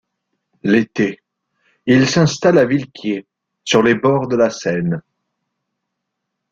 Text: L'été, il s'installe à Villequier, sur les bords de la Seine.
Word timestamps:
L'été, 0.63 1.21
il 1.85 2.09
s'installe 2.09 2.57
à 2.57 2.65
Villequier, 2.65 3.27
sur 3.63 3.83
les 3.83 3.93
bords 3.93 4.27
de 4.27 4.35
la 4.35 4.49
Seine. 4.49 5.03